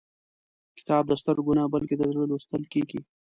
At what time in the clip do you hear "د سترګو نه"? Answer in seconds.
1.07-1.63